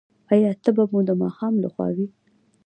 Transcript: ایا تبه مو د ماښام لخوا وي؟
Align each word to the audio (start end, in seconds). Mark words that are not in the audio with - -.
ایا 0.33 0.51
تبه 0.63 0.83
مو 0.91 0.99
د 1.09 1.11
ماښام 1.21 1.53
لخوا 1.63 1.87
وي؟ 1.95 2.07